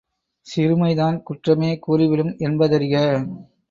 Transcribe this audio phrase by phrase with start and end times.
[0.47, 2.95] சிறுமைதான் குற்றமே கூறிவிடும் என்பதறிக!